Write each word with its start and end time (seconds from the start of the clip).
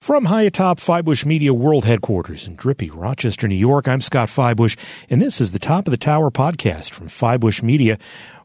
From 0.00 0.24
high 0.24 0.44
atop 0.44 0.80
Feibush 0.80 1.26
Media 1.26 1.52
World 1.52 1.84
Headquarters 1.84 2.46
in 2.46 2.54
drippy 2.54 2.88
Rochester, 2.88 3.46
New 3.46 3.54
York, 3.54 3.86
I'm 3.86 4.00
Scott 4.00 4.30
Feibush, 4.30 4.78
and 5.10 5.20
this 5.20 5.42
is 5.42 5.52
the 5.52 5.58
Top 5.58 5.86
of 5.86 5.90
the 5.90 5.98
Tower 5.98 6.30
podcast 6.30 6.92
from 6.92 7.08
Feibush 7.08 7.62
Media. 7.62 7.98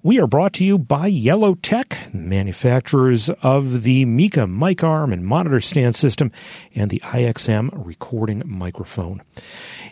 We 0.05 0.19
are 0.19 0.27
brought 0.27 0.53
to 0.53 0.63
you 0.63 0.77
by 0.77 1.09
Yellowtec, 1.09 2.13
manufacturers 2.13 3.31
of 3.41 3.81
the 3.81 4.05
Mika 4.05 4.45
mic 4.45 4.83
arm 4.83 5.11
and 5.11 5.25
monitor 5.25 5.59
stand 5.59 5.95
system 5.95 6.31
and 6.75 6.91
the 6.91 6.99
IXM 6.99 7.71
recording 7.73 8.43
microphone. 8.45 9.23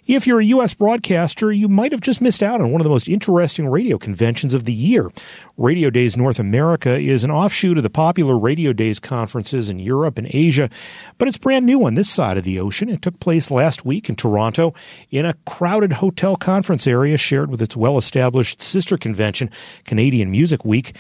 If 0.05 0.27
you're 0.27 0.41
a 0.41 0.45
U.S. 0.45 0.76
broadcaster, 0.76 1.52
you 1.52 1.68
might 1.68 1.94
have 1.94 2.02
just 2.02 2.21
missed 2.21 2.44
out 2.44 2.62
on 2.62 2.71
one 2.71 2.80
of 2.80 2.84
the 2.84 2.91
most 2.91 3.07
interesting 3.07 3.68
radio 3.68 3.98
conventions 3.98 4.54
of 4.54 4.66
the 4.66 4.73
year. 4.73 5.12
Radio 5.57 5.89
Days 5.89 6.16
North 6.16 6.39
America 6.39 7.00
is 7.00 7.23
an 7.23 7.32
offshoot 7.32 7.77
of 7.77 7.84
the 7.84 7.89
popular 7.89 8.38
Radio 8.38 8.71
Days 8.71 9.00
conferences 9.00 9.70
in 9.70 9.80
Europe 9.80 10.20
and 10.20 10.27
Asia, 10.30 10.70
but 11.18 11.27
it's 11.27 11.38
brand 11.38 11.66
new 11.66 11.86
on 11.86 11.95
this 11.95 12.09
side 12.09 12.38
of 12.38 12.43
the 12.43 12.59
ocean. 12.59 12.89
It 12.89 13.02
took 13.02 13.20
place 13.20 13.50
last 13.50 13.84
week 13.84 14.09
in 14.09 14.16
Toronto 14.16 14.75
in 15.09 15.25
a 15.25 15.36
crowded 15.48 15.94
hotel 15.94 16.36
conference 16.36 16.86
area 16.86 17.17
shared 17.17 17.50
with 17.50 17.61
its 17.61 17.77
well 17.77 17.98
established 17.98 18.61
sister 18.61 18.98
convention, 18.98 19.50
Canadian 19.86 20.02
Music 20.12 20.66
Week. 20.66 20.95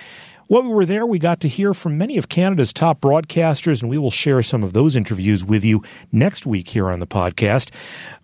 While 0.47 0.63
we 0.63 0.69
were 0.69 0.85
there, 0.85 1.05
we 1.05 1.19
got 1.19 1.39
to 1.41 1.47
hear 1.47 1.73
from 1.73 1.97
many 1.97 2.17
of 2.17 2.29
Canada's 2.29 2.71
top 2.71 3.01
broadcasters, 3.01 3.81
and 3.81 3.89
we 3.89 3.97
will 3.97 4.11
share 4.11 4.41
some 4.43 4.63
of 4.63 4.73
those 4.73 4.95
interviews 4.95 5.43
with 5.43 5.63
you 5.63 5.83
next 6.11 6.45
week 6.45 6.69
here 6.69 6.89
on 6.89 6.99
the 6.99 7.07
podcast. 7.07 7.69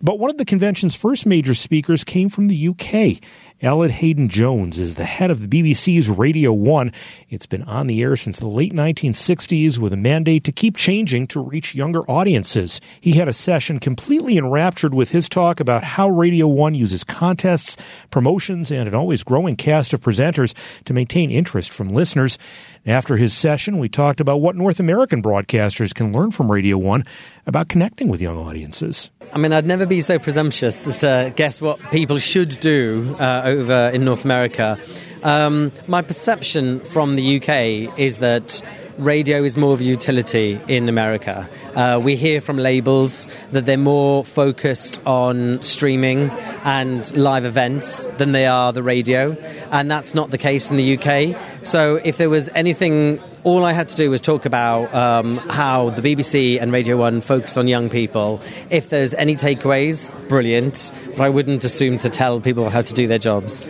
But 0.00 0.18
one 0.18 0.30
of 0.30 0.38
the 0.38 0.44
convention's 0.44 0.96
first 0.96 1.26
major 1.26 1.54
speakers 1.54 2.04
came 2.04 2.28
from 2.28 2.48
the 2.48 2.68
UK. 2.68 3.22
Aled 3.62 3.90
Haydn 3.90 4.30
Jones 4.30 4.78
is 4.78 4.94
the 4.94 5.04
head 5.04 5.30
of 5.30 5.42
the 5.42 5.46
BBC's 5.46 6.08
Radio 6.08 6.50
1. 6.50 6.90
It's 7.28 7.44
been 7.44 7.62
on 7.64 7.88
the 7.88 8.00
air 8.00 8.16
since 8.16 8.38
the 8.38 8.48
late 8.48 8.72
1960s 8.72 9.76
with 9.76 9.92
a 9.92 9.98
mandate 9.98 10.44
to 10.44 10.52
keep 10.52 10.78
changing 10.78 11.26
to 11.26 11.40
reach 11.40 11.74
younger 11.74 12.00
audiences. 12.10 12.80
He 13.02 13.12
had 13.12 13.28
a 13.28 13.34
session 13.34 13.78
completely 13.78 14.38
enraptured 14.38 14.94
with 14.94 15.10
his 15.10 15.28
talk 15.28 15.60
about 15.60 15.84
how 15.84 16.08
Radio 16.08 16.46
1 16.46 16.74
uses 16.74 17.04
contests, 17.04 17.76
promotions, 18.10 18.70
and 18.70 18.88
an 18.88 18.94
always 18.94 19.22
growing 19.22 19.56
cast 19.56 19.92
of 19.92 20.00
presenters 20.00 20.54
to 20.86 20.94
maintain 20.94 21.30
interest 21.30 21.70
from 21.70 21.90
listeners. 21.90 22.38
After 22.86 23.18
his 23.18 23.34
session, 23.34 23.78
we 23.78 23.90
talked 23.90 24.20
about 24.20 24.38
what 24.38 24.56
North 24.56 24.80
American 24.80 25.22
broadcasters 25.22 25.94
can 25.94 26.12
learn 26.12 26.30
from 26.30 26.50
Radio 26.50 26.78
1 26.78 27.04
about 27.46 27.68
connecting 27.68 28.08
with 28.08 28.22
young 28.22 28.38
audiences. 28.38 29.10
I 29.34 29.38
mean, 29.38 29.52
I'd 29.52 29.66
never 29.66 29.84
be 29.84 30.00
so 30.00 30.18
presumptuous 30.18 30.86
as 30.86 30.98
to 30.98 31.30
guess 31.36 31.60
what 31.60 31.78
people 31.90 32.16
should 32.16 32.58
do 32.60 33.14
uh, 33.20 33.42
over 33.44 33.90
in 33.92 34.04
North 34.04 34.24
America. 34.24 34.78
Um, 35.22 35.72
my 35.86 36.00
perception 36.00 36.80
from 36.80 37.16
the 37.16 37.36
UK 37.36 37.98
is 37.98 38.18
that 38.20 38.62
radio 39.00 39.42
is 39.42 39.56
more 39.56 39.72
of 39.72 39.80
a 39.80 39.84
utility 39.84 40.60
in 40.68 40.88
America. 40.88 41.48
Uh, 41.74 42.00
we 42.02 42.16
hear 42.16 42.40
from 42.40 42.58
labels 42.58 43.26
that 43.52 43.64
they're 43.64 43.76
more 43.78 44.24
focused 44.24 45.00
on 45.06 45.62
streaming 45.62 46.30
and 46.64 47.16
live 47.16 47.44
events 47.44 48.06
than 48.18 48.32
they 48.32 48.46
are 48.46 48.72
the 48.72 48.82
radio, 48.82 49.36
and 49.70 49.90
that's 49.90 50.14
not 50.14 50.30
the 50.30 50.38
case 50.38 50.70
in 50.70 50.76
the 50.76 50.98
UK. 50.98 51.49
So, 51.62 51.96
if 51.96 52.16
there 52.16 52.30
was 52.30 52.48
anything 52.54 53.20
all 53.44 53.64
I 53.64 53.72
had 53.72 53.88
to 53.88 53.96
do 53.96 54.10
was 54.10 54.20
talk 54.20 54.44
about 54.44 54.92
um, 54.94 55.38
how 55.38 55.90
the 55.90 56.02
BBC 56.02 56.60
and 56.60 56.72
Radio 56.72 56.96
1 56.96 57.20
focus 57.20 57.56
on 57.56 57.68
young 57.68 57.88
people. 57.88 58.40
If 58.70 58.90
there's 58.90 59.14
any 59.14 59.34
takeaways, 59.34 60.14
brilliant, 60.28 60.92
but 61.16 61.20
I 61.20 61.28
wouldn't 61.30 61.64
assume 61.64 61.98
to 61.98 62.10
tell 62.10 62.40
people 62.40 62.68
how 62.68 62.82
to 62.82 62.92
do 62.92 63.06
their 63.06 63.18
jobs. 63.18 63.68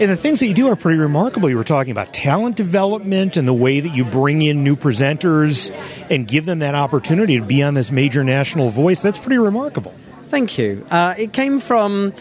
And 0.00 0.12
the 0.12 0.16
things 0.16 0.38
that 0.40 0.46
you 0.46 0.54
do 0.54 0.68
are 0.68 0.76
pretty 0.76 0.98
remarkable. 0.98 1.50
You 1.50 1.56
were 1.56 1.64
talking 1.64 1.90
about 1.90 2.14
talent 2.14 2.56
development 2.56 3.36
and 3.36 3.48
the 3.48 3.52
way 3.52 3.80
that 3.80 3.88
you 3.88 4.04
bring 4.04 4.42
in 4.42 4.62
new 4.62 4.76
presenters 4.76 5.74
and 6.08 6.26
give 6.26 6.46
them 6.46 6.60
that 6.60 6.76
opportunity 6.76 7.38
to 7.38 7.44
be 7.44 7.64
on 7.64 7.74
this 7.74 7.90
major 7.90 8.22
national 8.22 8.70
voice. 8.70 9.00
That's 9.00 9.18
pretty 9.18 9.38
remarkable. 9.38 9.92
Thank 10.28 10.56
you. 10.56 10.86
Uh, 10.90 11.14
it 11.18 11.32
came 11.32 11.58
from 11.58 12.12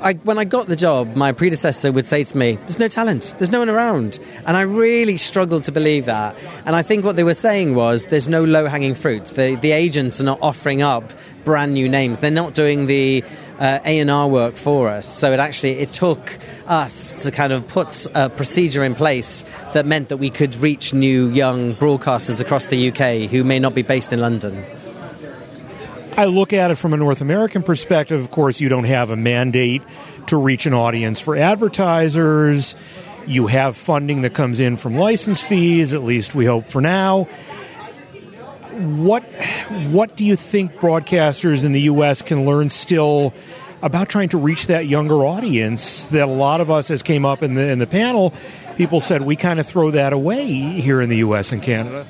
I, 0.00 0.14
when 0.24 0.38
I 0.38 0.44
got 0.44 0.66
the 0.66 0.76
job, 0.76 1.16
my 1.16 1.32
predecessor 1.32 1.90
would 1.92 2.06
say 2.06 2.24
to 2.24 2.36
me, 2.36 2.56
There's 2.56 2.78
no 2.78 2.88
talent, 2.88 3.34
there's 3.38 3.50
no 3.50 3.60
one 3.60 3.68
around. 3.68 4.18
And 4.46 4.56
I 4.56 4.62
really 4.62 5.16
struggled 5.16 5.64
to 5.64 5.72
believe 5.72 6.06
that. 6.06 6.36
And 6.64 6.76
I 6.76 6.82
think 6.82 7.04
what 7.04 7.16
they 7.16 7.24
were 7.24 7.34
saying 7.34 7.74
was, 7.74 8.06
There's 8.06 8.28
no 8.28 8.44
low 8.44 8.66
hanging 8.66 8.94
fruits. 8.94 9.32
The, 9.32 9.56
the 9.56 9.72
agents 9.72 10.20
are 10.20 10.24
not 10.24 10.38
offering 10.42 10.82
up 10.82 11.12
brand 11.44 11.74
new 11.74 11.88
names, 11.88 12.20
they're 12.20 12.30
not 12.30 12.54
doing 12.54 12.86
the 12.86 13.24
uh, 13.58 13.80
A&R 13.84 14.28
work 14.28 14.54
for 14.54 14.88
us. 14.88 15.06
So 15.06 15.32
it 15.32 15.40
actually 15.40 15.72
it 15.78 15.92
took 15.92 16.38
us 16.66 17.14
to 17.24 17.30
kind 17.30 17.52
of 17.52 17.66
put 17.66 18.06
a 18.14 18.28
procedure 18.28 18.84
in 18.84 18.94
place 18.94 19.44
that 19.72 19.86
meant 19.86 20.10
that 20.10 20.18
we 20.18 20.30
could 20.30 20.54
reach 20.56 20.92
new 20.94 21.28
young 21.28 21.74
broadcasters 21.74 22.40
across 22.40 22.66
the 22.66 22.90
UK 22.90 23.30
who 23.30 23.44
may 23.44 23.58
not 23.58 23.74
be 23.74 23.82
based 23.82 24.12
in 24.12 24.20
London. 24.20 24.64
I 26.18 26.24
look 26.24 26.52
at 26.52 26.72
it 26.72 26.74
from 26.74 26.92
a 26.92 26.96
North 26.96 27.20
American 27.20 27.62
perspective. 27.62 28.20
Of 28.20 28.32
course, 28.32 28.60
you 28.60 28.68
don't 28.68 28.86
have 28.86 29.10
a 29.10 29.16
mandate 29.16 29.82
to 30.26 30.36
reach 30.36 30.66
an 30.66 30.74
audience 30.74 31.20
for 31.20 31.36
advertisers. 31.36 32.74
You 33.28 33.46
have 33.46 33.76
funding 33.76 34.22
that 34.22 34.34
comes 34.34 34.58
in 34.58 34.78
from 34.78 34.96
license 34.96 35.40
fees, 35.40 35.94
at 35.94 36.02
least 36.02 36.34
we 36.34 36.44
hope 36.44 36.66
for 36.66 36.80
now. 36.80 37.28
What 38.72 39.22
what 39.90 40.16
do 40.16 40.24
you 40.24 40.34
think 40.34 40.74
broadcasters 40.78 41.62
in 41.62 41.70
the 41.70 41.82
US 41.82 42.20
can 42.20 42.44
learn 42.44 42.68
still 42.68 43.32
about 43.80 44.08
trying 44.08 44.30
to 44.30 44.38
reach 44.38 44.66
that 44.66 44.86
younger 44.86 45.24
audience 45.24 46.02
that 46.04 46.26
a 46.26 46.32
lot 46.32 46.60
of 46.60 46.68
us 46.68 46.90
as 46.90 47.04
came 47.04 47.24
up 47.24 47.44
in 47.44 47.54
the 47.54 47.68
in 47.68 47.78
the 47.78 47.86
panel 47.86 48.34
people 48.76 48.98
said 48.98 49.22
we 49.22 49.36
kind 49.36 49.60
of 49.60 49.68
throw 49.68 49.92
that 49.92 50.12
away 50.12 50.46
here 50.46 51.00
in 51.00 51.10
the 51.10 51.18
US 51.18 51.52
and 51.52 51.62
Canada? 51.62 52.08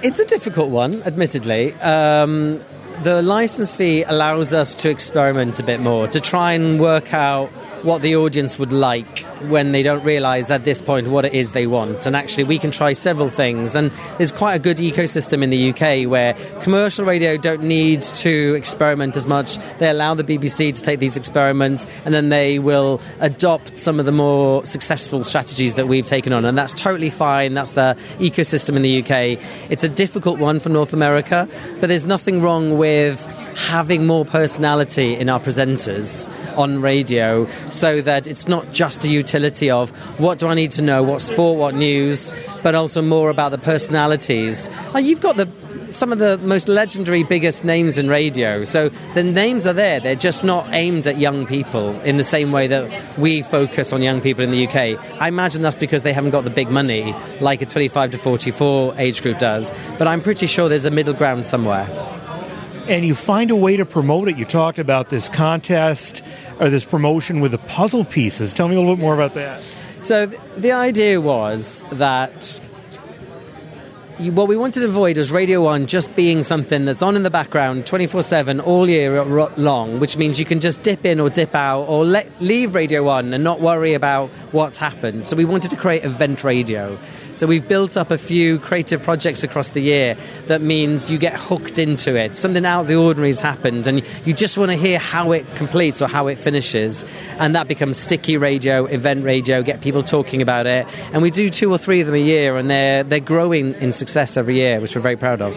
It's 0.00 0.20
a 0.20 0.24
difficult 0.24 0.70
one, 0.70 1.02
admittedly. 1.02 1.74
Um, 1.74 2.60
the 3.02 3.20
license 3.20 3.72
fee 3.72 4.04
allows 4.04 4.52
us 4.52 4.76
to 4.76 4.88
experiment 4.88 5.58
a 5.58 5.64
bit 5.64 5.80
more, 5.80 6.06
to 6.08 6.20
try 6.20 6.52
and 6.52 6.78
work 6.78 7.12
out 7.12 7.48
what 7.82 8.00
the 8.00 8.14
audience 8.14 8.60
would 8.60 8.72
like 8.72 9.24
when 9.42 9.72
they 9.72 9.82
don't 9.82 10.02
realize 10.04 10.50
at 10.50 10.64
this 10.64 10.82
point 10.82 11.08
what 11.08 11.24
it 11.24 11.34
is 11.34 11.52
they 11.52 11.66
want. 11.66 12.06
And 12.06 12.16
actually, 12.16 12.44
we 12.44 12.58
can 12.58 12.70
try 12.70 12.92
several 12.92 13.28
things. 13.28 13.74
And 13.74 13.90
there's 14.18 14.32
quite 14.32 14.54
a 14.54 14.58
good 14.58 14.78
ecosystem 14.78 15.42
in 15.42 15.50
the 15.50 15.70
UK 15.70 16.10
where 16.10 16.34
commercial 16.62 17.04
radio 17.04 17.36
don't 17.36 17.62
need 17.62 18.02
to 18.02 18.54
experiment 18.54 19.16
as 19.16 19.26
much. 19.26 19.58
They 19.78 19.90
allow 19.90 20.14
the 20.14 20.24
BBC 20.24 20.74
to 20.74 20.82
take 20.82 20.98
these 20.98 21.16
experiments 21.16 21.86
and 22.04 22.12
then 22.12 22.28
they 22.28 22.58
will 22.58 23.00
adopt 23.20 23.78
some 23.78 23.98
of 24.00 24.06
the 24.06 24.12
more 24.12 24.64
successful 24.66 25.24
strategies 25.24 25.76
that 25.76 25.88
we've 25.88 26.06
taken 26.06 26.32
on. 26.32 26.44
And 26.44 26.56
that's 26.56 26.74
totally 26.74 27.10
fine. 27.10 27.54
That's 27.54 27.72
the 27.72 27.96
ecosystem 28.18 28.76
in 28.76 28.82
the 28.82 29.02
UK. 29.02 29.42
It's 29.70 29.84
a 29.84 29.88
difficult 29.88 30.38
one 30.38 30.60
for 30.60 30.68
North 30.68 30.92
America, 30.92 31.48
but 31.80 31.88
there's 31.88 32.06
nothing 32.06 32.42
wrong 32.42 32.78
with 32.78 33.24
having 33.56 34.06
more 34.06 34.24
personality 34.24 35.14
in 35.14 35.28
our 35.28 35.40
presenters 35.40 36.28
on 36.58 36.82
radio 36.82 37.48
so 37.70 38.02
that 38.02 38.26
it's 38.26 38.48
not 38.48 38.70
just 38.72 39.04
a 39.04 39.08
utility 39.08 39.70
of 39.70 39.90
what 40.18 40.38
do 40.38 40.48
I 40.48 40.54
need 40.54 40.72
to 40.72 40.82
know, 40.82 41.02
what 41.02 41.20
sport, 41.20 41.58
what 41.58 41.74
news, 41.74 42.34
but 42.62 42.74
also 42.74 43.00
more 43.00 43.30
about 43.30 43.50
the 43.50 43.58
personalities. 43.58 44.68
You've 44.94 45.20
got 45.20 45.36
the 45.36 45.48
some 45.90 46.12
of 46.12 46.18
the 46.18 46.36
most 46.38 46.68
legendary, 46.68 47.22
biggest 47.22 47.64
names 47.64 47.96
in 47.96 48.08
radio. 48.08 48.64
So 48.64 48.90
the 49.14 49.24
names 49.24 49.66
are 49.66 49.72
there. 49.72 50.00
They're 50.00 50.14
just 50.14 50.44
not 50.44 50.66
aimed 50.72 51.06
at 51.06 51.18
young 51.18 51.46
people 51.46 51.98
in 52.00 52.18
the 52.18 52.24
same 52.24 52.52
way 52.52 52.66
that 52.66 53.18
we 53.18 53.40
focus 53.40 53.92
on 53.92 54.02
young 54.02 54.20
people 54.20 54.44
in 54.44 54.50
the 54.50 54.66
UK. 54.66 55.00
I 55.20 55.28
imagine 55.28 55.62
that's 55.62 55.76
because 55.76 56.02
they 56.02 56.12
haven't 56.12 56.30
got 56.30 56.44
the 56.44 56.50
big 56.50 56.70
money 56.70 57.14
like 57.40 57.62
a 57.62 57.66
25 57.66 58.10
to 58.10 58.18
44 58.18 58.94
age 58.98 59.22
group 59.22 59.38
does. 59.38 59.70
But 59.96 60.08
I'm 60.08 60.20
pretty 60.20 60.46
sure 60.46 60.68
there's 60.68 60.84
a 60.84 60.90
middle 60.90 61.14
ground 61.14 61.46
somewhere 61.46 61.86
and 62.88 63.06
you 63.06 63.14
find 63.14 63.50
a 63.50 63.56
way 63.56 63.76
to 63.76 63.84
promote 63.84 64.28
it. 64.28 64.38
You 64.38 64.46
talked 64.46 64.78
about 64.78 65.10
this 65.10 65.28
contest 65.28 66.24
or 66.60 66.68
this 66.68 66.84
promotion 66.84 67.40
with 67.40 67.52
the 67.52 67.58
puzzle 67.58 68.04
pieces. 68.04 68.52
Tell 68.52 68.68
me 68.68 68.76
a 68.76 68.80
little 68.80 68.96
bit 68.96 69.00
more 69.00 69.14
about 69.14 69.34
that. 69.34 69.62
So 70.02 70.26
th- 70.26 70.40
the 70.56 70.72
idea 70.72 71.20
was 71.20 71.82
that 71.92 72.60
you, 74.18 74.32
what 74.32 74.48
we 74.48 74.56
wanted 74.56 74.80
to 74.80 74.86
avoid 74.86 75.16
was 75.16 75.30
Radio 75.30 75.62
1 75.62 75.86
just 75.86 76.14
being 76.16 76.42
something 76.42 76.84
that's 76.84 77.02
on 77.02 77.14
in 77.16 77.22
the 77.22 77.30
background 77.30 77.86
24 77.86 78.22
7 78.22 78.60
all 78.60 78.88
year 78.88 79.22
long, 79.56 80.00
which 80.00 80.16
means 80.16 80.38
you 80.38 80.44
can 80.44 80.60
just 80.60 80.82
dip 80.82 81.06
in 81.06 81.20
or 81.20 81.30
dip 81.30 81.54
out 81.54 81.82
or 81.82 82.04
let, 82.04 82.28
leave 82.40 82.74
Radio 82.74 83.02
1 83.04 83.32
and 83.32 83.44
not 83.44 83.60
worry 83.60 83.94
about 83.94 84.30
what's 84.52 84.76
happened. 84.76 85.26
So 85.26 85.36
we 85.36 85.44
wanted 85.44 85.70
to 85.70 85.76
create 85.76 86.04
event 86.04 86.42
radio. 86.42 86.98
So 87.38 87.46
we've 87.46 87.68
built 87.68 87.96
up 87.96 88.10
a 88.10 88.18
few 88.18 88.58
creative 88.58 89.00
projects 89.00 89.44
across 89.44 89.70
the 89.70 89.80
year 89.80 90.16
that 90.48 90.60
means 90.60 91.08
you 91.08 91.18
get 91.18 91.38
hooked 91.38 91.78
into 91.78 92.16
it. 92.16 92.34
Something 92.34 92.66
out 92.66 92.80
of 92.80 92.86
the 92.88 92.96
ordinary 92.96 93.28
has 93.28 93.38
happened, 93.38 93.86
and 93.86 94.02
you 94.24 94.32
just 94.34 94.58
want 94.58 94.72
to 94.72 94.76
hear 94.76 94.98
how 94.98 95.30
it 95.30 95.46
completes 95.54 96.02
or 96.02 96.08
how 96.08 96.26
it 96.26 96.36
finishes. 96.36 97.04
And 97.38 97.54
that 97.54 97.68
becomes 97.68 97.96
sticky 97.96 98.38
radio, 98.38 98.86
event 98.86 99.22
radio, 99.22 99.62
get 99.62 99.82
people 99.82 100.02
talking 100.02 100.42
about 100.42 100.66
it. 100.66 100.88
And 101.12 101.22
we 101.22 101.30
do 101.30 101.48
two 101.48 101.70
or 101.70 101.78
three 101.78 102.00
of 102.00 102.08
them 102.08 102.16
a 102.16 102.20
year, 102.20 102.56
and 102.56 102.68
they're, 102.68 103.04
they're 103.04 103.20
growing 103.20 103.74
in 103.74 103.92
success 103.92 104.36
every 104.36 104.56
year, 104.56 104.80
which 104.80 104.96
we're 104.96 105.00
very 105.00 105.16
proud 105.16 105.40
of. 105.40 105.56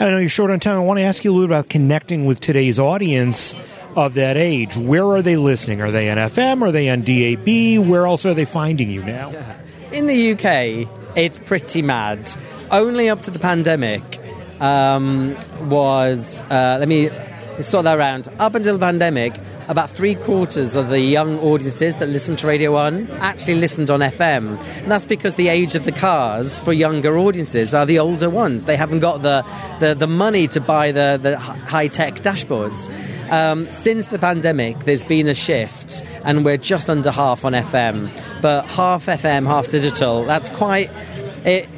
I 0.00 0.10
know 0.10 0.18
you're 0.18 0.28
short 0.28 0.50
on 0.50 0.58
time. 0.58 0.78
I 0.78 0.80
want 0.80 0.98
to 0.98 1.04
ask 1.04 1.22
you 1.22 1.30
a 1.30 1.32
little 1.32 1.46
bit 1.46 1.54
about 1.54 1.70
connecting 1.70 2.26
with 2.26 2.40
today's 2.40 2.80
audience 2.80 3.54
of 3.94 4.14
that 4.14 4.36
age. 4.36 4.76
Where 4.76 5.06
are 5.06 5.22
they 5.22 5.36
listening? 5.36 5.80
Are 5.80 5.92
they 5.92 6.10
on 6.10 6.16
FM? 6.16 6.62
Are 6.62 6.72
they 6.72 6.88
on 6.88 7.02
DAB? 7.02 7.88
Where 7.88 8.04
else 8.04 8.26
are 8.26 8.34
they 8.34 8.46
finding 8.46 8.90
you 8.90 9.04
now? 9.04 9.30
In 9.92 10.06
the 10.06 10.32
UK, 10.32 10.88
it's 11.16 11.40
pretty 11.40 11.82
mad. 11.82 12.30
only 12.70 13.08
up 13.08 13.22
to 13.22 13.30
the 13.32 13.40
pandemic 13.40 14.02
um, 14.60 15.36
was, 15.68 16.40
uh, 16.42 16.76
let 16.78 16.86
me 16.88 17.10
sort 17.60 17.84
that 17.84 17.98
around. 17.98 18.28
Up 18.38 18.54
until 18.54 18.74
the 18.78 18.86
pandemic, 18.86 19.34
about 19.70 19.88
three 19.88 20.16
quarters 20.16 20.74
of 20.74 20.88
the 20.88 20.98
young 20.98 21.38
audiences 21.38 21.94
that 21.96 22.08
listen 22.08 22.34
to 22.34 22.44
Radio 22.44 22.72
1 22.72 23.08
actually 23.20 23.54
listened 23.54 23.88
on 23.88 24.00
FM. 24.00 24.60
And 24.82 24.90
that's 24.90 25.04
because 25.04 25.36
the 25.36 25.46
age 25.46 25.76
of 25.76 25.84
the 25.84 25.92
cars 25.92 26.58
for 26.58 26.72
younger 26.72 27.16
audiences 27.16 27.72
are 27.72 27.86
the 27.86 28.00
older 28.00 28.28
ones. 28.28 28.64
They 28.64 28.76
haven't 28.76 28.98
got 28.98 29.22
the, 29.22 29.46
the, 29.78 29.94
the 29.94 30.08
money 30.08 30.48
to 30.48 30.60
buy 30.60 30.90
the, 30.90 31.20
the 31.22 31.38
high 31.38 31.86
tech 31.86 32.16
dashboards. 32.16 32.90
Um, 33.30 33.72
since 33.72 34.06
the 34.06 34.18
pandemic, 34.18 34.80
there's 34.80 35.04
been 35.04 35.28
a 35.28 35.34
shift, 35.34 36.02
and 36.24 36.44
we're 36.44 36.56
just 36.56 36.90
under 36.90 37.12
half 37.12 37.44
on 37.44 37.52
FM. 37.52 38.10
But 38.42 38.66
half 38.66 39.06
FM, 39.06 39.46
half 39.46 39.68
digital, 39.68 40.24
that's 40.24 40.48
quite. 40.48 40.90
It, 41.44 41.68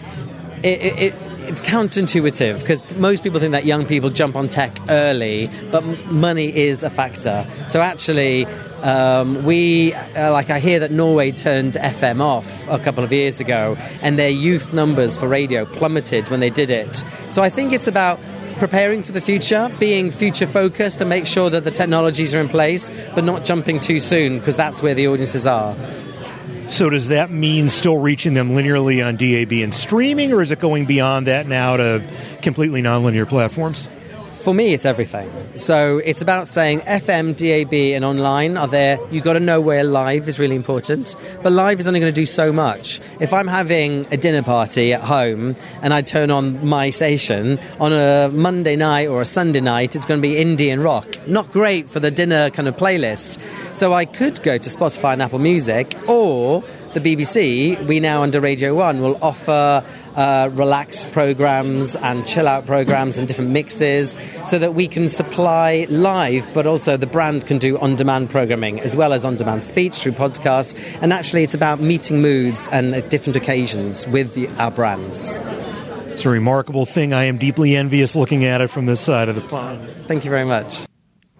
it, 0.64 0.98
it, 0.98 1.14
it's 1.48 1.62
counterintuitive 1.62 2.60
because 2.60 2.82
most 2.96 3.22
people 3.22 3.40
think 3.40 3.52
that 3.52 3.64
young 3.64 3.86
people 3.86 4.10
jump 4.10 4.36
on 4.36 4.48
tech 4.48 4.76
early, 4.88 5.50
but 5.70 5.84
money 6.06 6.54
is 6.54 6.82
a 6.82 6.90
factor. 6.90 7.46
So 7.68 7.80
actually, 7.80 8.46
um, 8.82 9.44
we 9.44 9.94
uh, 9.94 10.32
like 10.32 10.50
I 10.50 10.58
hear 10.58 10.78
that 10.80 10.90
Norway 10.90 11.30
turned 11.30 11.74
FM 11.74 12.20
off 12.20 12.68
a 12.68 12.78
couple 12.78 13.04
of 13.04 13.12
years 13.12 13.40
ago, 13.40 13.76
and 14.00 14.18
their 14.18 14.30
youth 14.30 14.72
numbers 14.72 15.16
for 15.16 15.28
radio 15.28 15.64
plummeted 15.64 16.28
when 16.28 16.40
they 16.40 16.50
did 16.50 16.70
it. 16.70 17.04
So 17.30 17.42
I 17.42 17.50
think 17.50 17.72
it's 17.72 17.86
about 17.86 18.20
preparing 18.58 19.02
for 19.02 19.12
the 19.12 19.20
future, 19.20 19.70
being 19.78 20.10
future 20.10 20.46
focused, 20.46 21.00
and 21.00 21.10
make 21.10 21.26
sure 21.26 21.50
that 21.50 21.64
the 21.64 21.70
technologies 21.70 22.34
are 22.34 22.40
in 22.40 22.48
place, 22.48 22.90
but 23.14 23.24
not 23.24 23.44
jumping 23.44 23.80
too 23.80 24.00
soon 24.00 24.38
because 24.38 24.56
that's 24.56 24.82
where 24.82 24.94
the 24.94 25.06
audiences 25.08 25.46
are. 25.46 25.74
So 26.68 26.88
does 26.88 27.08
that 27.08 27.30
mean 27.30 27.68
still 27.68 27.98
reaching 27.98 28.34
them 28.34 28.50
linearly 28.50 29.06
on 29.06 29.16
DAB 29.16 29.62
and 29.62 29.74
streaming, 29.74 30.32
or 30.32 30.40
is 30.40 30.50
it 30.52 30.58
going 30.58 30.86
beyond 30.86 31.26
that 31.26 31.46
now 31.46 31.76
to 31.76 32.02
completely 32.40 32.82
nonlinear 32.82 33.28
platforms? 33.28 33.88
For 34.32 34.54
me, 34.54 34.74
it's 34.74 34.84
everything. 34.84 35.30
So 35.58 35.98
it's 35.98 36.22
about 36.22 36.48
saying 36.48 36.80
FM, 36.80 37.36
DAB, 37.36 37.72
and 37.94 38.04
online 38.04 38.56
are 38.56 38.66
there. 38.66 38.98
You've 39.10 39.24
got 39.24 39.34
to 39.34 39.40
know 39.40 39.60
where 39.60 39.84
live 39.84 40.28
is 40.28 40.38
really 40.38 40.56
important. 40.56 41.14
But 41.42 41.52
live 41.52 41.78
is 41.80 41.86
only 41.86 42.00
going 42.00 42.12
to 42.12 42.20
do 42.20 42.26
so 42.26 42.52
much. 42.52 43.00
If 43.20 43.32
I'm 43.32 43.46
having 43.46 44.06
a 44.12 44.16
dinner 44.16 44.42
party 44.42 44.92
at 44.92 45.02
home 45.02 45.54
and 45.82 45.94
I 45.94 46.02
turn 46.02 46.30
on 46.30 46.66
my 46.66 46.90
station 46.90 47.60
on 47.78 47.92
a 47.92 48.30
Monday 48.32 48.76
night 48.76 49.08
or 49.08 49.20
a 49.20 49.26
Sunday 49.26 49.60
night, 49.60 49.94
it's 49.94 50.04
going 50.04 50.20
to 50.20 50.22
be 50.22 50.38
Indian 50.38 50.80
rock. 50.80 51.06
Not 51.28 51.52
great 51.52 51.88
for 51.88 52.00
the 52.00 52.10
dinner 52.10 52.50
kind 52.50 52.68
of 52.68 52.76
playlist. 52.76 53.38
So 53.74 53.92
I 53.92 54.04
could 54.04 54.42
go 54.42 54.58
to 54.58 54.70
Spotify 54.70 55.12
and 55.12 55.22
Apple 55.22 55.38
Music 55.38 55.94
or 56.08 56.64
the 56.94 57.00
BBC, 57.00 57.86
we 57.86 58.00
now 58.00 58.22
under 58.22 58.40
Radio 58.40 58.74
1 58.74 59.00
will 59.00 59.18
offer 59.22 59.84
uh, 60.14 60.50
relax 60.52 61.06
programs 61.06 61.96
and 61.96 62.26
chill 62.26 62.46
out 62.46 62.66
programs 62.66 63.18
and 63.18 63.26
different 63.26 63.50
mixes 63.50 64.16
so 64.46 64.58
that 64.58 64.74
we 64.74 64.86
can 64.86 65.08
supply 65.08 65.86
live, 65.88 66.52
but 66.52 66.66
also 66.66 66.96
the 66.96 67.06
brand 67.06 67.46
can 67.46 67.58
do 67.58 67.78
on 67.78 67.96
demand 67.96 68.30
programming 68.30 68.80
as 68.80 68.94
well 68.94 69.12
as 69.12 69.24
on 69.24 69.36
demand 69.36 69.64
speech 69.64 69.94
through 69.94 70.12
podcasts. 70.12 70.74
And 71.00 71.12
actually, 71.12 71.44
it's 71.44 71.54
about 71.54 71.80
meeting 71.80 72.20
moods 72.20 72.68
and 72.72 72.94
at 72.94 73.10
different 73.10 73.36
occasions 73.36 74.06
with 74.08 74.34
the, 74.34 74.48
our 74.58 74.70
brands. 74.70 75.38
It's 76.12 76.26
a 76.26 76.28
remarkable 76.28 76.84
thing. 76.84 77.14
I 77.14 77.24
am 77.24 77.38
deeply 77.38 77.74
envious 77.74 78.14
looking 78.14 78.44
at 78.44 78.60
it 78.60 78.68
from 78.68 78.84
this 78.86 79.00
side 79.00 79.30
of 79.30 79.34
the 79.34 79.40
pond. 79.40 79.88
Thank 80.06 80.24
you 80.24 80.30
very 80.30 80.44
much. 80.44 80.84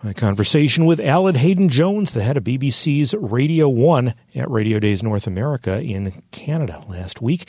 My 0.03 0.13
conversation 0.13 0.87
with 0.87 0.99
Aled 0.99 1.37
Haydn 1.37 1.69
Jones, 1.69 2.11
the 2.11 2.25
head 2.25 2.37
of 2.37 2.43
BBC's 2.43 3.15
Radio 3.17 3.69
1 3.69 4.15
at 4.35 4.51
Radio 4.51 4.79
Days 4.79 5.03
North 5.03 5.27
America 5.27 5.81
in 5.81 6.23
Canada 6.31 6.83
last 6.89 7.21
week. 7.21 7.49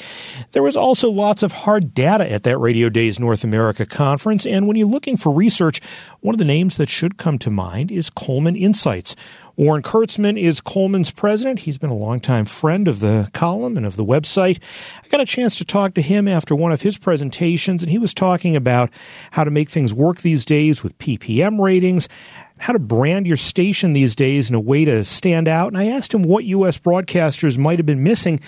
There 0.52 0.64
was 0.64 0.76
also 0.76 1.10
lots 1.10 1.44
of 1.44 1.52
hard 1.52 1.94
data 1.94 2.30
at 2.32 2.44
that 2.44 2.58
Radio 2.58 2.90
Days 2.90 3.20
North 3.20 3.44
America 3.44 3.86
conference, 3.86 4.46
and 4.46 4.68
when 4.68 4.76
you're 4.76 4.88
looking 4.88 5.18
for 5.18 5.34
research, 5.34 5.82
one 6.22 6.36
of 6.36 6.40
the 6.40 6.46
names 6.46 6.78
that 6.78 6.90
should 6.90 7.18
come 7.18 7.38
to 7.40 7.50
mind 7.50 7.92
is 7.92 8.10
Coleman 8.10 8.56
Insights. 8.56 9.16
Warren 9.56 9.84
Kurtzman 9.84 10.40
is 10.40 10.62
Coleman's 10.62 11.12
president. 11.12 11.60
He's 11.60 11.78
been 11.78 11.92
a 11.92 11.96
longtime 11.96 12.46
friend 12.46 12.88
of 12.88 13.00
the 13.02 13.30
column 13.34 13.78
and 13.78 13.86
of 13.86 13.98
the 13.98 14.06
website. 14.06 14.60
I 15.04 15.08
got 15.10 15.22
a 15.22 15.28
chance 15.28 15.58
to 15.58 15.66
talk 15.66 15.94
to 15.94 16.02
him 16.02 16.28
after 16.28 16.56
one 16.56 16.72
of 16.72 16.82
his 16.82 16.98
presentations, 16.98 17.84
and 17.84 17.92
he 17.92 18.00
was 18.00 18.16
talking 18.16 18.56
about 18.56 18.90
how 19.30 19.44
to 19.44 19.52
make 19.52 19.70
things 19.70 19.94
work 19.94 20.22
these 20.22 20.44
days 20.44 20.82
with 20.82 20.98
PPM 20.98 21.64
ratings, 21.64 22.10
how 22.58 22.74
to 22.74 22.80
brand 22.80 23.28
your 23.28 23.38
station 23.38 23.94
these 23.94 24.16
days 24.16 24.50
in 24.50 24.56
a 24.56 24.60
way 24.60 24.86
to 24.86 25.04
stand 25.04 25.48
out. 25.48 25.68
And 25.68 25.78
I 25.78 25.88
asked 25.88 26.14
him 26.14 26.24
what 26.24 26.46
U.S. 26.46 26.78
broadcasters 26.78 27.58
might 27.58 27.80
have 27.80 27.86
been 27.86 28.04
missing 28.04 28.40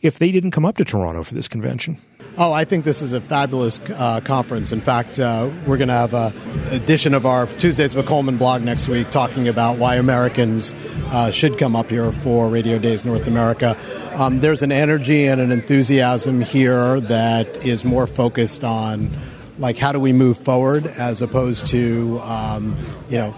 if 0.00 0.18
they 0.18 0.30
didn't 0.30 0.52
come 0.52 0.64
up 0.64 0.76
to 0.76 0.84
Toronto 0.84 1.22
for 1.22 1.34
this 1.34 1.48
convention. 1.48 1.98
Oh, 2.36 2.52
I 2.52 2.64
think 2.64 2.84
this 2.84 3.00
is 3.00 3.12
a 3.12 3.20
fabulous 3.20 3.78
uh, 3.90 4.20
conference. 4.20 4.72
In 4.72 4.80
fact, 4.80 5.20
uh, 5.20 5.50
we're 5.66 5.76
going 5.76 5.88
to 5.88 5.94
have 5.94 6.14
a 6.14 6.32
edition 6.70 7.14
of 7.14 7.26
our 7.26 7.46
Tuesdays 7.46 7.94
with 7.94 8.06
Coleman 8.06 8.38
blog 8.38 8.62
next 8.62 8.88
week 8.88 9.10
talking 9.10 9.46
about 9.46 9.78
why 9.78 9.94
Americans 9.96 10.74
uh, 11.06 11.30
should 11.30 11.58
come 11.58 11.76
up 11.76 11.90
here 11.90 12.10
for 12.10 12.48
Radio 12.48 12.78
Days 12.78 13.04
North 13.04 13.28
America. 13.28 13.76
Um, 14.14 14.40
there's 14.40 14.62
an 14.62 14.72
energy 14.72 15.26
and 15.26 15.40
an 15.40 15.52
enthusiasm 15.52 16.40
here 16.40 17.00
that 17.02 17.64
is 17.64 17.84
more 17.84 18.08
focused 18.08 18.64
on 18.64 19.16
like 19.58 19.78
how 19.78 19.92
do 19.92 20.00
we 20.00 20.12
move 20.12 20.36
forward 20.38 20.86
as 20.86 21.22
opposed 21.22 21.68
to 21.68 22.18
um, 22.22 22.76
you 23.08 23.18
know 23.18 23.32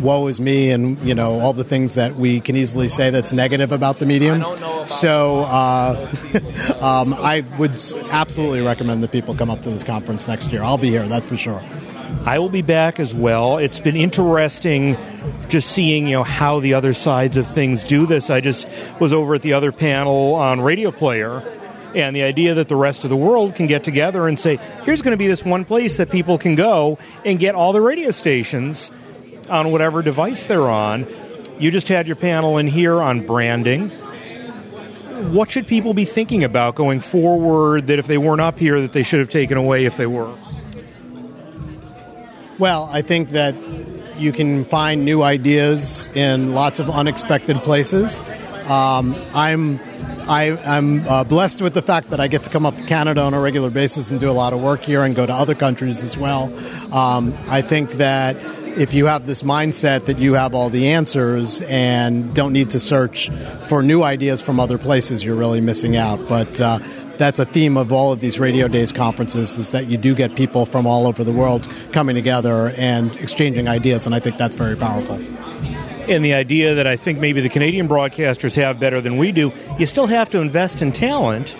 woe 0.00 0.26
is 0.26 0.40
me 0.40 0.70
and 0.70 0.98
you 1.06 1.14
know 1.14 1.40
all 1.40 1.52
the 1.52 1.64
things 1.64 1.94
that 1.94 2.16
we 2.16 2.40
can 2.40 2.56
easily 2.56 2.88
say 2.88 3.10
that's 3.10 3.32
negative 3.32 3.72
about 3.72 3.98
the 3.98 4.06
medium 4.06 4.42
so 4.86 5.40
uh, 5.40 6.10
um, 6.80 7.14
i 7.14 7.44
would 7.58 7.72
absolutely 8.10 8.60
recommend 8.60 9.02
that 9.02 9.12
people 9.12 9.34
come 9.34 9.50
up 9.50 9.60
to 9.60 9.70
this 9.70 9.84
conference 9.84 10.26
next 10.26 10.50
year 10.52 10.62
i'll 10.62 10.78
be 10.78 10.90
here 10.90 11.06
that's 11.08 11.26
for 11.26 11.36
sure 11.36 11.62
I 12.24 12.38
will 12.38 12.50
be 12.50 12.62
back 12.62 13.00
as 13.00 13.12
well. 13.14 13.58
It's 13.58 13.80
been 13.80 13.96
interesting 13.96 14.96
just 15.48 15.72
seeing, 15.72 16.06
you 16.06 16.12
know, 16.12 16.22
how 16.22 16.60
the 16.60 16.74
other 16.74 16.94
sides 16.94 17.36
of 17.36 17.48
things 17.48 17.82
do 17.82 18.06
this. 18.06 18.30
I 18.30 18.40
just 18.40 18.68
was 19.00 19.12
over 19.12 19.34
at 19.34 19.42
the 19.42 19.54
other 19.54 19.72
panel 19.72 20.34
on 20.34 20.60
Radioplayer 20.60 21.44
and 21.96 22.14
the 22.14 22.22
idea 22.22 22.54
that 22.54 22.68
the 22.68 22.76
rest 22.76 23.02
of 23.02 23.10
the 23.10 23.16
world 23.16 23.56
can 23.56 23.66
get 23.66 23.82
together 23.82 24.28
and 24.28 24.38
say, 24.38 24.56
here's 24.84 25.02
going 25.02 25.12
to 25.12 25.16
be 25.16 25.26
this 25.26 25.44
one 25.44 25.64
place 25.64 25.96
that 25.96 26.10
people 26.10 26.38
can 26.38 26.54
go 26.54 26.96
and 27.24 27.40
get 27.40 27.56
all 27.56 27.72
the 27.72 27.80
radio 27.80 28.12
stations 28.12 28.90
on 29.52 29.70
whatever 29.70 30.02
device 30.02 30.46
they're 30.46 30.68
on. 30.68 31.06
You 31.58 31.70
just 31.70 31.88
had 31.88 32.06
your 32.06 32.16
panel 32.16 32.58
in 32.58 32.66
here 32.66 33.00
on 33.00 33.26
branding. 33.26 33.90
What 35.30 35.50
should 35.50 35.66
people 35.66 35.94
be 35.94 36.04
thinking 36.04 36.42
about 36.42 36.74
going 36.74 37.00
forward 37.00 37.86
that 37.86 37.98
if 37.98 38.06
they 38.06 38.18
weren't 38.18 38.40
up 38.40 38.58
here 38.58 38.80
that 38.80 38.92
they 38.92 39.02
should 39.02 39.20
have 39.20 39.28
taken 39.28 39.56
away 39.56 39.84
if 39.84 39.96
they 39.96 40.06
were? 40.06 40.34
Well, 42.58 42.88
I 42.90 43.02
think 43.02 43.30
that 43.30 43.54
you 44.18 44.32
can 44.32 44.64
find 44.64 45.04
new 45.04 45.22
ideas 45.22 46.08
in 46.14 46.54
lots 46.54 46.80
of 46.80 46.90
unexpected 46.90 47.58
places. 47.58 48.20
Um, 48.66 49.16
I'm 49.34 49.80
I, 50.28 50.56
am 50.76 51.06
uh, 51.08 51.24
blessed 51.24 51.60
with 51.60 51.74
the 51.74 51.82
fact 51.82 52.10
that 52.10 52.20
I 52.20 52.28
get 52.28 52.44
to 52.44 52.50
come 52.50 52.64
up 52.64 52.76
to 52.76 52.84
Canada 52.84 53.22
on 53.22 53.34
a 53.34 53.40
regular 53.40 53.70
basis 53.70 54.12
and 54.12 54.20
do 54.20 54.30
a 54.30 54.32
lot 54.32 54.52
of 54.52 54.60
work 54.60 54.82
here 54.82 55.02
and 55.02 55.16
go 55.16 55.26
to 55.26 55.32
other 55.32 55.56
countries 55.56 56.04
as 56.04 56.16
well. 56.16 56.44
Um, 56.94 57.36
I 57.48 57.60
think 57.60 57.92
that 57.92 58.36
if 58.76 58.94
you 58.94 59.06
have 59.06 59.26
this 59.26 59.42
mindset 59.42 60.06
that 60.06 60.18
you 60.18 60.34
have 60.34 60.54
all 60.54 60.70
the 60.70 60.88
answers 60.88 61.60
and 61.62 62.34
don't 62.34 62.52
need 62.52 62.70
to 62.70 62.80
search 62.80 63.30
for 63.68 63.82
new 63.82 64.02
ideas 64.02 64.40
from 64.40 64.58
other 64.58 64.78
places, 64.78 65.24
you're 65.24 65.36
really 65.36 65.60
missing 65.60 65.96
out. 65.96 66.28
But 66.28 66.60
uh, 66.60 66.78
that's 67.18 67.38
a 67.38 67.44
theme 67.44 67.76
of 67.76 67.92
all 67.92 68.12
of 68.12 68.20
these 68.20 68.38
Radio 68.38 68.68
Days 68.68 68.92
conferences 68.92 69.58
is 69.58 69.70
that 69.72 69.86
you 69.86 69.96
do 69.96 70.14
get 70.14 70.34
people 70.36 70.66
from 70.66 70.86
all 70.86 71.06
over 71.06 71.24
the 71.24 71.32
world 71.32 71.68
coming 71.92 72.14
together 72.14 72.72
and 72.76 73.14
exchanging 73.16 73.68
ideas, 73.68 74.06
and 74.06 74.14
I 74.14 74.20
think 74.20 74.38
that's 74.38 74.56
very 74.56 74.76
powerful 74.76 75.20
and 76.08 76.24
the 76.24 76.34
idea 76.34 76.74
that 76.74 76.86
I 76.86 76.96
think 76.96 77.20
maybe 77.20 77.40
the 77.40 77.48
Canadian 77.48 77.88
broadcasters 77.88 78.56
have 78.56 78.80
better 78.80 79.00
than 79.00 79.18
we 79.18 79.32
do, 79.32 79.52
you 79.78 79.86
still 79.86 80.06
have 80.06 80.30
to 80.30 80.40
invest 80.40 80.82
in 80.82 80.92
talent 80.92 81.56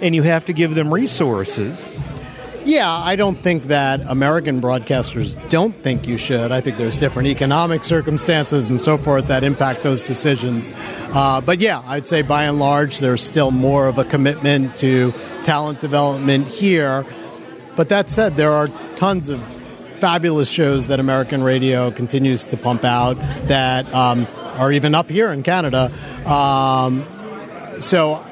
and 0.00 0.14
you 0.14 0.22
have 0.22 0.44
to 0.46 0.52
give 0.52 0.74
them 0.74 0.92
resources. 0.92 1.96
Yeah, 2.68 2.92
I 2.92 3.16
don't 3.16 3.38
think 3.38 3.64
that 3.68 4.02
American 4.02 4.60
broadcasters 4.60 5.38
don't 5.48 5.74
think 5.74 6.06
you 6.06 6.18
should. 6.18 6.52
I 6.52 6.60
think 6.60 6.76
there's 6.76 6.98
different 6.98 7.28
economic 7.28 7.82
circumstances 7.82 8.68
and 8.68 8.78
so 8.78 8.98
forth 8.98 9.28
that 9.28 9.42
impact 9.42 9.82
those 9.82 10.02
decisions. 10.02 10.70
Uh, 11.14 11.40
but 11.40 11.60
yeah, 11.60 11.82
I'd 11.86 12.06
say 12.06 12.20
by 12.20 12.44
and 12.44 12.58
large, 12.58 12.98
there's 12.98 13.24
still 13.24 13.52
more 13.52 13.86
of 13.86 13.96
a 13.96 14.04
commitment 14.04 14.76
to 14.76 15.14
talent 15.44 15.80
development 15.80 16.46
here. 16.46 17.06
But 17.74 17.88
that 17.88 18.10
said, 18.10 18.36
there 18.36 18.52
are 18.52 18.68
tons 18.96 19.30
of 19.30 19.42
fabulous 19.96 20.50
shows 20.50 20.88
that 20.88 21.00
American 21.00 21.42
radio 21.42 21.90
continues 21.90 22.48
to 22.48 22.58
pump 22.58 22.84
out 22.84 23.14
that 23.48 23.90
um, 23.94 24.26
are 24.58 24.70
even 24.72 24.94
up 24.94 25.08
here 25.08 25.32
in 25.32 25.42
Canada. 25.42 25.90
Um, 26.26 27.06
so 27.80 28.22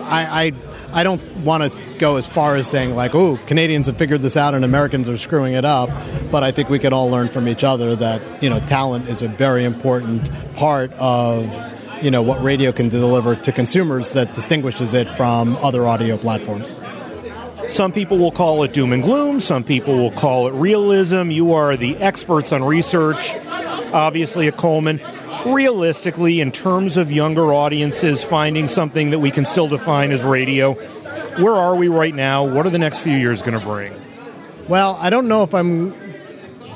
I, 0.00 0.46
I 0.46 0.71
I 0.92 1.02
don't 1.04 1.22
want 1.38 1.72
to 1.72 1.80
go 1.98 2.16
as 2.16 2.28
far 2.28 2.56
as 2.56 2.68
saying 2.68 2.94
like, 2.94 3.14
"Oh, 3.14 3.38
Canadians 3.46 3.86
have 3.86 3.96
figured 3.96 4.22
this 4.22 4.36
out 4.36 4.54
and 4.54 4.64
Americans 4.64 5.08
are 5.08 5.16
screwing 5.16 5.54
it 5.54 5.64
up," 5.64 5.88
but 6.30 6.42
I 6.42 6.52
think 6.52 6.68
we 6.68 6.78
can 6.78 6.92
all 6.92 7.10
learn 7.10 7.30
from 7.30 7.48
each 7.48 7.64
other 7.64 7.96
that 7.96 8.42
you 8.42 8.50
know 8.50 8.60
talent 8.60 9.08
is 9.08 9.22
a 9.22 9.28
very 9.28 9.64
important 9.64 10.30
part 10.54 10.92
of 10.94 11.54
you 12.02 12.10
know 12.10 12.20
what 12.22 12.42
radio 12.42 12.72
can 12.72 12.88
deliver 12.88 13.34
to 13.36 13.52
consumers 13.52 14.12
that 14.12 14.34
distinguishes 14.34 14.92
it 14.92 15.08
from 15.16 15.56
other 15.56 15.86
audio 15.86 16.16
platforms. 16.16 16.74
Some 17.68 17.92
people 17.92 18.18
will 18.18 18.32
call 18.32 18.64
it 18.64 18.74
doom 18.74 18.92
and 18.92 19.02
gloom, 19.02 19.40
some 19.40 19.64
people 19.64 19.96
will 19.96 20.10
call 20.10 20.46
it 20.46 20.50
realism. 20.52 21.30
You 21.30 21.54
are 21.54 21.74
the 21.76 21.96
experts 21.96 22.52
on 22.52 22.62
research, 22.62 23.34
obviously, 23.94 24.46
at 24.48 24.58
Coleman. 24.58 25.00
Realistically, 25.46 26.40
in 26.40 26.52
terms 26.52 26.96
of 26.96 27.10
younger 27.10 27.52
audiences 27.52 28.22
finding 28.22 28.68
something 28.68 29.10
that 29.10 29.18
we 29.18 29.30
can 29.30 29.44
still 29.44 29.68
define 29.68 30.12
as 30.12 30.22
radio, 30.22 30.74
where 31.40 31.54
are 31.54 31.74
we 31.74 31.88
right 31.88 32.14
now? 32.14 32.44
What 32.44 32.66
are 32.66 32.70
the 32.70 32.78
next 32.78 33.00
few 33.00 33.16
years 33.16 33.42
going 33.42 33.58
to 33.58 33.64
bring? 33.64 33.92
Well, 34.68 34.96
I 35.00 35.10
don't 35.10 35.28
know 35.28 35.42
if 35.42 35.54
I'm 35.54 35.94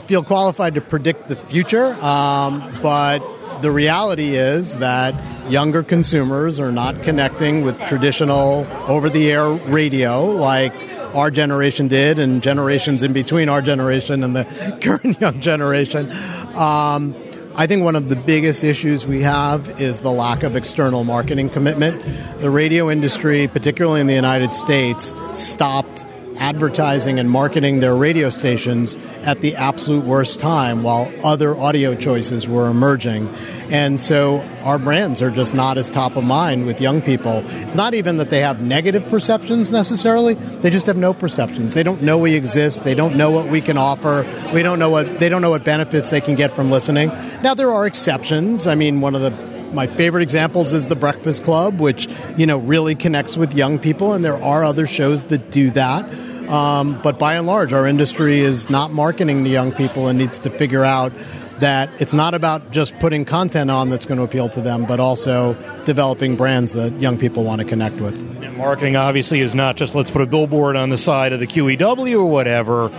feel 0.07 0.23
qualified 0.23 0.77
to 0.77 0.81
predict 0.81 1.29
the 1.29 1.37
future, 1.37 1.93
um, 1.95 2.79
but 2.81 3.21
the 3.61 3.71
reality 3.71 4.37
is 4.37 4.79
that 4.79 5.51
younger 5.51 5.83
consumers 5.83 6.61
are 6.61 6.73
not 6.73 7.03
connecting 7.03 7.63
with 7.63 7.79
traditional 7.87 8.67
over 8.87 9.11
the 9.11 9.31
air 9.31 9.49
radio 9.51 10.27
like 10.27 10.73
our 11.15 11.31
generation 11.31 11.89
did 11.89 12.19
and 12.19 12.43
generations 12.43 13.03
in 13.03 13.13
between 13.13 13.49
our 13.49 13.63
generation 13.63 14.23
and 14.23 14.37
the 14.37 14.45
current 14.81 15.21
young 15.21 15.41
generation. 15.41 16.11
Um, 16.55 17.15
I 17.59 17.67
think 17.67 17.83
one 17.83 17.97
of 17.97 18.11
the 18.11 18.17
biggest 18.17 18.63
issues 18.65 19.07
we 19.07 19.23
have 19.23 19.81
is 19.81 20.01
the 20.01 20.13
lack 20.13 20.43
of 20.43 20.57
external 20.57 21.05
marketing 21.05 21.49
commitment. 21.49 22.03
The 22.43 22.51
radio 22.51 22.91
industry, 22.91 23.49
particularly 23.49 24.03
in 24.03 24.07
the 24.07 24.15
United 24.15 24.53
States, 24.53 25.15
stopped 25.33 26.05
advertising 26.39 27.19
and 27.19 27.31
marketing 27.31 27.81
their 27.81 27.97
radio 27.97 28.31
stations 28.31 28.97
at 29.23 29.41
the 29.41 29.57
absolute 29.57 30.05
worst 30.05 30.41
time 30.41 30.83
while 30.83 31.13
other 31.25 31.57
audio 31.57 31.95
choices 31.95 32.47
were 32.47 32.69
emerging. 32.69 33.29
And 33.71 34.01
so 34.01 34.41
our 34.63 34.79
brands 34.79 35.23
are 35.23 35.31
just 35.31 35.55
not 35.55 35.79
as 35.79 35.91
top 35.91 36.17
of 36.17 36.25
mind 36.25 36.67
with 36.67 36.81
young 36.81 37.03
people. 37.03 37.43
It's 37.47 37.75
not 37.75 37.95
even 37.95 38.19
that 38.19 38.31
they 38.31 38.41
have 38.41 38.61
negative 38.61 39.09
perceptions 39.09 39.71
necessarily, 39.73 40.35
they 40.35 40.71
just 40.71 40.87
have 40.87 40.97
no 40.97 41.15
perceptions. 41.15 41.75
They 41.75 41.83
don't 41.83 42.03
know 42.03 42.19
we 42.19 42.35
exist, 42.35 42.85
they 42.85 42.95
don't 42.95 43.17
know 43.17 43.31
what 43.31 43.49
we 43.49 43.61
can 43.61 43.79
offer, 43.79 44.25
we 44.55 44.63
don't 44.63 44.79
know 44.79 44.91
what 44.91 45.19
they 45.19 45.29
don't 45.29 45.43
know 45.43 45.51
what 45.51 45.65
benefits 45.65 46.11
they 46.11 46.21
can 46.21 46.35
get 46.35 46.55
from 46.55 46.71
listening. 46.71 47.09
Now 47.43 47.55
there 47.55 47.73
are 47.73 47.87
exceptions. 47.87 48.67
I 48.67 48.75
mean, 48.75 49.01
one 49.01 49.15
of 49.15 49.23
the 49.23 49.56
my 49.73 49.87
favorite 49.87 50.23
examples 50.23 50.73
is 50.73 50.87
the 50.87 50.97
Breakfast 50.97 51.45
Club, 51.45 51.81
which 51.81 52.09
you 52.37 52.47
know 52.47 52.59
really 52.59 52.95
connects 52.95 53.37
with 53.37 53.55
young 53.55 53.79
people, 53.79 54.13
and 54.13 54.25
there 54.25 54.37
are 54.37 54.65
other 54.65 54.87
shows 54.87 55.25
that 55.25 55.51
do 55.51 55.71
that. 55.73 56.05
Um, 56.49 57.01
but 57.03 57.19
by 57.19 57.35
and 57.35 57.47
large, 57.47 57.73
our 57.73 57.87
industry 57.87 58.41
is 58.41 58.71
not 58.71 58.93
marketing 58.93 59.45
to 59.45 59.51
young 59.51 59.73
people 59.73 60.07
and 60.09 60.19
needs 60.19 60.39
to 60.41 60.51
figure 60.51 60.85
out 60.85 61.13
that 61.59 61.91
it's 62.01 62.13
not 62.13 62.35
about 62.35 62.71
just 62.71 62.99
putting 62.99 63.25
content 63.25 63.71
on 63.71 63.89
that's 63.89 64.05
going 64.05 64.19
to 64.19 64.25
appeal 64.25 64.49
to 64.51 64.61
them, 64.61 64.85
but 64.85 65.01
also 65.01 65.55
developing 65.85 66.37
brands 66.37 66.73
that 66.75 66.93
young 67.01 67.19
people 67.19 67.45
want 67.45 67.61
to 67.61 67.67
connect 67.67 67.97
with. 67.97 68.15
And 68.45 68.57
marketing 68.57 68.97
obviously 68.97 69.41
is 69.41 69.55
not 69.55 69.77
just 69.77 69.95
let's 69.95 70.11
put 70.11 70.23
a 70.23 70.27
billboard 70.27 70.77
on 70.77 70.91
the 70.91 70.99
side 70.99 71.33
of 71.33 71.41
the 71.41 71.47
QEW 71.47 72.21
or 72.21 72.27
whatever. 72.27 72.91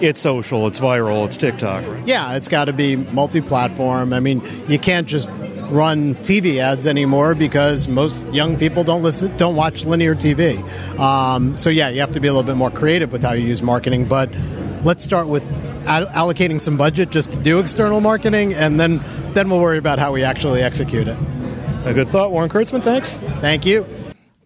It's 0.00 0.20
social, 0.20 0.66
it's 0.66 0.80
viral, 0.80 1.26
it's 1.26 1.36
TikTok. 1.36 1.86
Right? 1.86 2.08
Yeah, 2.08 2.34
it's 2.34 2.48
got 2.48 2.66
to 2.66 2.72
be 2.72 2.96
multi 2.96 3.42
platform. 3.42 4.14
I 4.14 4.20
mean, 4.20 4.42
you 4.66 4.78
can't 4.78 5.06
just 5.06 5.28
run 5.70 6.16
TV 6.16 6.58
ads 6.58 6.86
anymore 6.86 7.34
because 7.34 7.88
most 7.88 8.22
young 8.26 8.58
people 8.58 8.84
don't 8.84 9.02
listen, 9.02 9.36
don't 9.36 9.56
watch 9.56 9.84
linear 9.84 10.14
TV. 10.14 10.58
Um, 10.98 11.56
so 11.56 11.70
yeah, 11.70 11.88
you 11.88 12.00
have 12.00 12.12
to 12.12 12.20
be 12.20 12.28
a 12.28 12.32
little 12.32 12.46
bit 12.46 12.56
more 12.56 12.70
creative 12.70 13.12
with 13.12 13.22
how 13.22 13.32
you 13.32 13.46
use 13.46 13.62
marketing. 13.62 14.06
But 14.06 14.30
let's 14.84 15.04
start 15.04 15.28
with 15.28 15.44
allocating 15.84 16.60
some 16.60 16.76
budget 16.76 17.10
just 17.10 17.32
to 17.32 17.38
do 17.38 17.58
external 17.58 18.00
marketing, 18.00 18.54
and 18.54 18.78
then 18.78 19.02
then 19.34 19.48
we'll 19.48 19.60
worry 19.60 19.78
about 19.78 19.98
how 19.98 20.12
we 20.12 20.24
actually 20.24 20.62
execute 20.62 21.08
it. 21.08 21.18
A 21.84 21.94
good 21.94 22.08
thought, 22.08 22.30
Warren 22.30 22.50
Kurtzman. 22.50 22.82
Thanks. 22.82 23.16
Thank 23.40 23.64
you. 23.64 23.86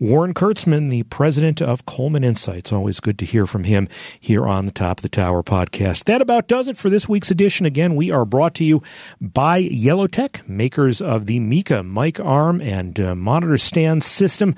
Warren 0.05 0.35
Kurtzman, 0.35 0.91
the 0.91 1.05
president 1.05 1.63
of 1.63 1.87
Coleman 1.87 2.25
Insights. 2.25 2.75
Always 2.75 3.01
good 3.01 3.19
to 3.21 3.25
hear 3.25 3.47
from 3.47 3.65
him 3.65 3.89
here 4.21 4.47
on 4.47 4.67
the 4.67 4.71
Top 4.71 4.99
of 4.99 5.03
the 5.03 5.09
Tower 5.09 5.43
podcast. 5.43 6.05
That 6.05 6.21
about 6.21 6.47
does 6.47 6.69
it 6.69 6.77
for 6.77 6.91
this 6.91 7.09
week's 7.09 7.31
edition. 7.31 7.65
Again, 7.65 7.97
we 7.97 8.11
are 8.11 8.27
brought 8.27 8.55
to 8.57 8.65
you 8.65 8.83
by 9.19 9.63
Yellowtec, 9.63 10.47
makers 10.47 11.01
of 11.01 11.25
the 11.25 11.41
Mika 11.41 11.83
mic 11.83 12.21
arm 12.21 12.61
and 12.61 13.01
uh, 13.01 13.15
monitor 13.15 13.57
stand 13.57 14.05
system 14.05 14.55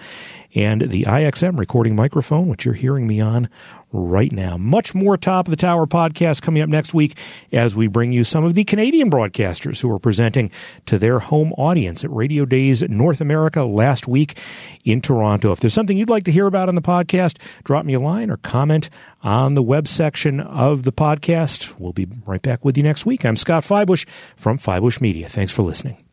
and 0.56 0.80
the 0.80 1.02
IXM 1.02 1.58
recording 1.58 1.94
microphone, 1.94 2.48
which 2.48 2.64
you're 2.64 2.74
hearing 2.74 3.06
me 3.06 3.20
on 3.20 3.48
right 3.92 4.32
now. 4.32 4.56
Much 4.56 4.94
more 4.94 5.18
Top 5.18 5.46
of 5.46 5.50
the 5.50 5.56
Tower 5.56 5.86
podcast 5.86 6.40
coming 6.40 6.62
up 6.62 6.68
next 6.70 6.94
week 6.94 7.18
as 7.52 7.76
we 7.76 7.86
bring 7.86 8.10
you 8.10 8.24
some 8.24 8.42
of 8.42 8.54
the 8.54 8.64
Canadian 8.64 9.10
broadcasters 9.10 9.80
who 9.80 9.92
are 9.92 9.98
presenting 9.98 10.50
to 10.86 10.98
their 10.98 11.18
home 11.18 11.52
audience 11.52 12.04
at 12.04 12.10
Radio 12.10 12.46
Days 12.46 12.82
North 12.82 13.20
America 13.20 13.64
last 13.64 14.08
week 14.08 14.38
in 14.82 15.02
Toronto. 15.02 15.52
If 15.52 15.60
there's 15.60 15.74
something 15.74 15.96
you'd 15.96 16.08
like 16.10 16.24
to 16.24 16.32
hear 16.32 16.46
about 16.46 16.70
on 16.70 16.74
the 16.74 16.82
podcast, 16.82 17.36
drop 17.64 17.84
me 17.84 17.92
a 17.92 18.00
line 18.00 18.30
or 18.30 18.38
comment 18.38 18.88
on 19.22 19.54
the 19.54 19.62
web 19.62 19.86
section 19.86 20.40
of 20.40 20.84
the 20.84 20.92
podcast. 20.92 21.78
We'll 21.78 21.92
be 21.92 22.08
right 22.24 22.42
back 22.42 22.64
with 22.64 22.78
you 22.78 22.82
next 22.82 23.04
week. 23.04 23.26
I'm 23.26 23.36
Scott 23.36 23.62
Feibush 23.62 24.06
from 24.36 24.58
Feibush 24.58 25.02
Media. 25.02 25.28
Thanks 25.28 25.52
for 25.52 25.62
listening. 25.62 26.05